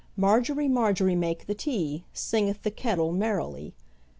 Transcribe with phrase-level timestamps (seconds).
[0.17, 3.75] Margery, Margery, make the tea, Singeth the kettle merrily.